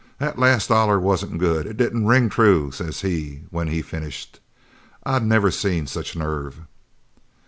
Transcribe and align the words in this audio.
'That 0.17 0.39
last 0.39 0.69
dollar 0.69 0.99
wasn't 0.99 1.37
good! 1.37 1.67
It 1.67 1.77
didn't 1.77 2.07
ring 2.07 2.27
true,' 2.27 2.71
says 2.71 3.01
he 3.01 3.43
when 3.51 3.67
he 3.67 3.83
finished. 3.83 4.39
I 5.03 5.19
never 5.19 5.51
seen 5.51 5.85
such 5.85 6.15
nerve!" 6.15 6.61